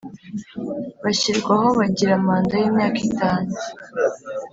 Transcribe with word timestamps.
Bashyirwaho 1.03 1.67
bagira 1.79 2.13
manda 2.25 2.53
y’imyaka 2.61 2.99
itanu 3.09 3.51